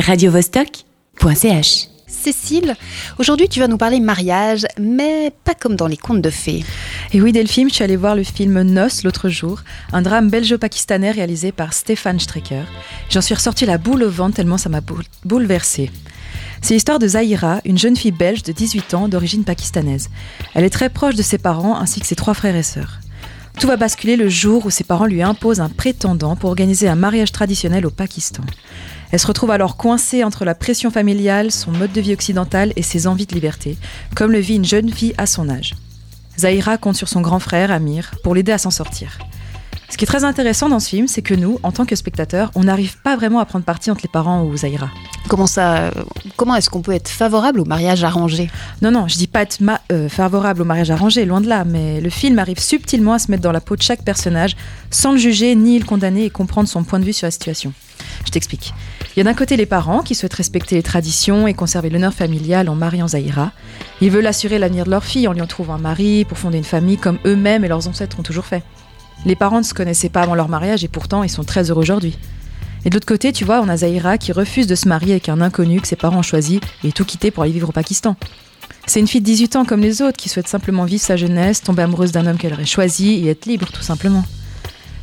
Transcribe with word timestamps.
radiovostok.ch 0.00 1.88
Cécile, 2.06 2.76
aujourd'hui 3.18 3.48
tu 3.48 3.60
vas 3.60 3.68
nous 3.68 3.76
parler 3.76 4.00
mariage, 4.00 4.66
mais 4.78 5.32
pas 5.44 5.54
comme 5.54 5.76
dans 5.76 5.86
les 5.86 5.96
contes 5.96 6.20
de 6.20 6.30
fées. 6.30 6.64
Et 7.12 7.20
oui, 7.20 7.32
Delphine, 7.32 7.68
je 7.68 7.74
suis 7.74 7.84
allée 7.84 7.96
voir 7.96 8.14
le 8.14 8.24
film 8.24 8.62
Noce 8.62 9.04
l'autre 9.04 9.28
jour, 9.28 9.62
un 9.92 10.02
drame 10.02 10.30
belgeo-pakistanais 10.30 11.10
réalisé 11.10 11.52
par 11.52 11.72
Stéphane 11.72 12.20
Strecker. 12.20 12.64
J'en 13.10 13.20
suis 13.20 13.34
ressortie 13.34 13.66
la 13.66 13.78
boule 13.78 14.02
au 14.02 14.10
ventre 14.10 14.36
tellement 14.36 14.58
ça 14.58 14.68
m'a 14.68 14.80
bouleversée. 15.24 15.90
C'est 16.60 16.74
l'histoire 16.74 16.98
de 16.98 17.08
Zahira, 17.08 17.60
une 17.64 17.78
jeune 17.78 17.96
fille 17.96 18.10
belge 18.10 18.42
de 18.42 18.52
18 18.52 18.94
ans 18.94 19.08
d'origine 19.08 19.44
pakistanaise. 19.44 20.10
Elle 20.54 20.64
est 20.64 20.70
très 20.70 20.88
proche 20.88 21.14
de 21.14 21.22
ses 21.22 21.38
parents 21.38 21.78
ainsi 21.78 22.00
que 22.00 22.06
ses 22.06 22.16
trois 22.16 22.34
frères 22.34 22.56
et 22.56 22.62
sœurs. 22.62 23.00
Tout 23.60 23.68
va 23.68 23.76
basculer 23.76 24.16
le 24.16 24.28
jour 24.28 24.66
où 24.66 24.70
ses 24.70 24.84
parents 24.84 25.06
lui 25.06 25.22
imposent 25.22 25.60
un 25.60 25.68
prétendant 25.68 26.36
pour 26.36 26.50
organiser 26.50 26.88
un 26.88 26.96
mariage 26.96 27.32
traditionnel 27.32 27.86
au 27.86 27.90
Pakistan. 27.90 28.42
Elle 29.10 29.18
se 29.18 29.26
retrouve 29.26 29.50
alors 29.50 29.76
coincée 29.76 30.24
entre 30.24 30.44
la 30.44 30.54
pression 30.54 30.90
familiale, 30.90 31.50
son 31.50 31.70
mode 31.70 31.92
de 31.92 32.00
vie 32.00 32.12
occidental 32.12 32.72
et 32.76 32.82
ses 32.82 33.06
envies 33.06 33.26
de 33.26 33.34
liberté, 33.34 33.76
comme 34.14 34.32
le 34.32 34.38
vit 34.38 34.56
une 34.56 34.64
jeune 34.64 34.90
fille 34.90 35.14
à 35.18 35.26
son 35.26 35.48
âge. 35.48 35.74
Zahira 36.38 36.78
compte 36.78 36.96
sur 36.96 37.08
son 37.08 37.20
grand 37.20 37.38
frère, 37.38 37.70
Amir, 37.70 38.12
pour 38.22 38.34
l'aider 38.34 38.52
à 38.52 38.58
s'en 38.58 38.70
sortir. 38.70 39.18
Ce 39.94 39.96
qui 39.96 40.04
est 40.04 40.08
très 40.08 40.24
intéressant 40.24 40.68
dans 40.68 40.80
ce 40.80 40.88
film, 40.88 41.06
c'est 41.06 41.22
que 41.22 41.34
nous, 41.34 41.60
en 41.62 41.70
tant 41.70 41.84
que 41.84 41.94
spectateurs, 41.94 42.50
on 42.56 42.64
n'arrive 42.64 43.00
pas 43.02 43.14
vraiment 43.14 43.38
à 43.38 43.44
prendre 43.44 43.64
parti 43.64 43.92
entre 43.92 44.00
les 44.02 44.08
parents 44.08 44.42
ou 44.42 44.56
Zahira. 44.56 44.90
Comment 45.28 45.46
ça 45.46 45.92
Comment 46.36 46.56
est-ce 46.56 46.68
qu'on 46.68 46.82
peut 46.82 46.92
être 46.92 47.08
favorable 47.08 47.60
au 47.60 47.64
mariage 47.64 48.02
arrangé? 48.02 48.50
Non, 48.82 48.90
non, 48.90 49.06
je 49.06 49.16
dis 49.16 49.28
pas 49.28 49.42
être 49.42 49.58
euh, 49.92 50.08
favorable 50.08 50.62
au 50.62 50.64
mariage 50.64 50.90
arrangé, 50.90 51.24
loin 51.24 51.40
de 51.40 51.48
là, 51.48 51.64
mais 51.64 52.00
le 52.00 52.10
film 52.10 52.38
arrive 52.40 52.58
subtilement 52.58 53.12
à 53.12 53.20
se 53.20 53.30
mettre 53.30 53.42
dans 53.42 53.52
la 53.52 53.60
peau 53.60 53.76
de 53.76 53.82
chaque 53.82 54.02
personnage, 54.02 54.56
sans 54.90 55.12
le 55.12 55.18
juger 55.18 55.54
ni 55.54 55.78
le 55.78 55.84
condamner 55.84 56.24
et 56.24 56.30
comprendre 56.30 56.68
son 56.68 56.82
point 56.82 56.98
de 56.98 57.04
vue 57.04 57.12
sur 57.12 57.26
la 57.26 57.30
situation. 57.30 57.72
Je 58.24 58.30
t'explique. 58.30 58.74
Il 59.14 59.18
y 59.18 59.20
a 59.20 59.24
d'un 59.24 59.34
côté 59.34 59.56
les 59.56 59.66
parents 59.66 60.02
qui 60.02 60.14
souhaitent 60.14 60.34
respecter 60.34 60.74
les 60.74 60.82
traditions 60.82 61.46
et 61.46 61.54
conserver 61.54 61.90
l'honneur 61.90 62.12
familial 62.12 62.68
en 62.68 62.74
mariant 62.74 63.08
Zahira. 63.08 63.52
Ils 64.00 64.10
veulent 64.10 64.26
assurer 64.26 64.58
l'avenir 64.58 64.84
de 64.84 64.90
leur 64.90 65.04
fille 65.04 65.28
en 65.28 65.32
lui 65.32 65.42
en 65.42 65.46
trouvant 65.46 65.74
un 65.74 65.78
mari 65.78 66.24
pour 66.24 66.38
fonder 66.38 66.58
une 66.58 66.64
famille 66.64 66.98
comme 66.98 67.18
eux-mêmes 67.24 67.64
et 67.64 67.68
leurs 67.68 67.86
ancêtres 67.86 68.18
ont 68.18 68.22
toujours 68.24 68.46
fait. 68.46 68.62
Les 69.24 69.36
parents 69.36 69.58
ne 69.58 69.64
se 69.64 69.74
connaissaient 69.74 70.08
pas 70.08 70.22
avant 70.22 70.34
leur 70.34 70.48
mariage 70.48 70.84
et 70.84 70.88
pourtant 70.88 71.22
ils 71.22 71.30
sont 71.30 71.44
très 71.44 71.70
heureux 71.70 71.82
aujourd'hui. 71.82 72.18
Et 72.84 72.90
de 72.90 72.94
l'autre 72.94 73.06
côté, 73.06 73.32
tu 73.32 73.44
vois, 73.44 73.60
on 73.60 73.68
a 73.68 73.78
Zahira 73.78 74.18
qui 74.18 74.32
refuse 74.32 74.66
de 74.66 74.74
se 74.74 74.88
marier 74.88 75.12
avec 75.12 75.28
un 75.28 75.40
inconnu 75.40 75.80
que 75.80 75.88
ses 75.88 75.96
parents 75.96 76.18
ont 76.18 76.22
choisi 76.22 76.60
et 76.82 76.92
tout 76.92 77.04
quitter 77.04 77.30
pour 77.30 77.42
aller 77.42 77.52
vivre 77.52 77.70
au 77.70 77.72
Pakistan. 77.72 78.16
C'est 78.86 79.00
une 79.00 79.08
fille 79.08 79.22
de 79.22 79.26
18 79.26 79.56
ans 79.56 79.64
comme 79.64 79.80
les 79.80 80.02
autres 80.02 80.18
qui 80.18 80.28
souhaite 80.28 80.48
simplement 80.48 80.84
vivre 80.84 81.02
sa 81.02 81.16
jeunesse, 81.16 81.62
tomber 81.62 81.82
amoureuse 81.82 82.12
d'un 82.12 82.26
homme 82.26 82.36
qu'elle 82.36 82.52
aurait 82.52 82.66
choisi 82.66 83.14
et 83.14 83.30
être 83.30 83.46
libre 83.46 83.70
tout 83.72 83.82
simplement. 83.82 84.24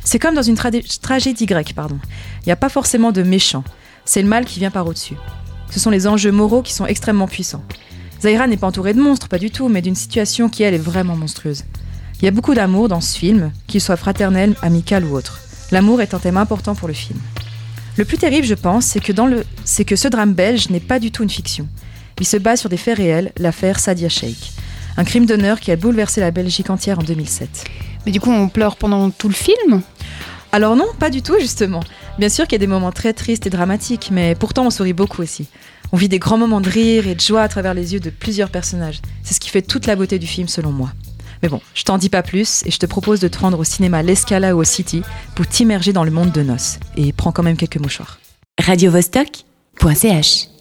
C'est 0.04 0.18
comme 0.18 0.34
dans 0.34 0.42
une 0.42 0.56
tragédie 0.56 1.46
grecque, 1.46 1.74
pardon. 1.74 1.98
Il 2.40 2.46
n'y 2.46 2.52
a 2.52 2.56
pas 2.56 2.68
forcément 2.68 3.12
de 3.12 3.22
méchants. 3.22 3.64
C'est 4.04 4.22
le 4.22 4.28
mal 4.28 4.44
qui 4.44 4.58
vient 4.58 4.70
par 4.70 4.86
au-dessus. 4.86 5.16
Ce 5.70 5.80
sont 5.80 5.90
les 5.90 6.06
enjeux 6.06 6.32
moraux 6.32 6.62
qui 6.62 6.72
sont 6.72 6.86
extrêmement 6.86 7.28
puissants. 7.28 7.64
Zahira 8.20 8.46
n'est 8.46 8.56
pas 8.56 8.66
entourée 8.66 8.94
de 8.94 9.00
monstres, 9.00 9.28
pas 9.28 9.38
du 9.38 9.50
tout, 9.50 9.68
mais 9.68 9.82
d'une 9.82 9.94
situation 9.94 10.48
qui, 10.48 10.62
elle, 10.62 10.74
est 10.74 10.78
vraiment 10.78 11.16
monstrueuse. 11.16 11.64
Il 12.20 12.24
y 12.24 12.28
a 12.28 12.32
beaucoup 12.32 12.54
d'amour 12.54 12.88
dans 12.88 13.00
ce 13.00 13.18
film, 13.18 13.50
qu'il 13.66 13.80
soit 13.80 13.96
fraternel, 13.96 14.54
amical 14.62 15.04
ou 15.04 15.16
autre. 15.16 15.40
L'amour 15.72 16.00
est 16.00 16.14
un 16.14 16.18
thème 16.18 16.36
important 16.36 16.74
pour 16.74 16.86
le 16.86 16.94
film. 16.94 17.18
Le 17.96 18.04
plus 18.04 18.18
terrible, 18.18 18.46
je 18.46 18.54
pense, 18.54 18.86
c'est 18.86 19.00
que, 19.00 19.12
que 19.82 19.96
ce 19.96 20.08
drame 20.08 20.34
belge 20.34 20.70
n'est 20.70 20.80
pas 20.80 20.98
du 20.98 21.10
tout 21.10 21.22
une 21.22 21.30
fiction. 21.30 21.66
Il 22.20 22.26
se 22.26 22.36
base 22.36 22.60
sur 22.60 22.68
des 22.68 22.76
faits 22.76 22.98
réels, 22.98 23.32
l'affaire 23.38 23.80
Sadia 23.80 24.08
Sheikh. 24.08 24.52
Un 24.96 25.04
crime 25.04 25.26
d'honneur 25.26 25.58
qui 25.58 25.72
a 25.72 25.76
bouleversé 25.76 26.20
la 26.20 26.30
Belgique 26.30 26.70
entière 26.70 26.98
en 26.98 27.02
2007. 27.02 27.64
Mais 28.06 28.12
du 28.12 28.20
coup, 28.20 28.30
on 28.30 28.48
pleure 28.48 28.76
pendant 28.76 29.10
tout 29.10 29.28
le 29.28 29.34
film 29.34 29.82
Alors 30.52 30.76
non, 30.76 30.86
pas 30.98 31.10
du 31.10 31.22
tout, 31.22 31.38
justement. 31.40 31.80
Bien 32.18 32.28
sûr 32.28 32.44
qu'il 32.44 32.52
y 32.52 32.56
a 32.56 32.58
des 32.58 32.66
moments 32.66 32.92
très 32.92 33.12
tristes 33.12 33.46
et 33.46 33.50
dramatiques, 33.50 34.10
mais 34.12 34.34
pourtant 34.34 34.66
on 34.66 34.70
sourit 34.70 34.92
beaucoup 34.92 35.22
aussi. 35.22 35.46
On 35.92 35.96
vit 35.96 36.08
des 36.08 36.18
grands 36.18 36.38
moments 36.38 36.60
de 36.60 36.70
rire 36.70 37.06
et 37.06 37.14
de 37.14 37.20
joie 37.20 37.42
à 37.42 37.48
travers 37.48 37.74
les 37.74 37.94
yeux 37.94 38.00
de 38.00 38.10
plusieurs 38.10 38.50
personnages. 38.50 39.00
C'est 39.22 39.34
ce 39.34 39.40
qui 39.40 39.50
fait 39.50 39.62
toute 39.62 39.86
la 39.86 39.96
beauté 39.96 40.18
du 40.18 40.26
film, 40.26 40.48
selon 40.48 40.72
moi. 40.72 40.92
Mais 41.42 41.48
bon, 41.48 41.60
je 41.74 41.82
t'en 41.82 41.98
dis 41.98 42.08
pas 42.08 42.22
plus 42.22 42.62
et 42.66 42.70
je 42.70 42.78
te 42.78 42.86
propose 42.86 43.20
de 43.20 43.28
te 43.28 43.38
rendre 43.38 43.58
au 43.58 43.64
cinéma 43.64 44.02
L'Escala 44.02 44.54
ou 44.54 44.60
au 44.60 44.64
City 44.64 45.02
pour 45.34 45.46
t'immerger 45.46 45.92
dans 45.92 46.04
le 46.04 46.10
monde 46.10 46.30
de 46.30 46.42
noces. 46.42 46.78
Et 46.96 47.12
prends 47.12 47.32
quand 47.32 47.42
même 47.42 47.56
quelques 47.56 47.78
mouchoirs. 47.78 48.20
radiovostok.ch 48.60 50.51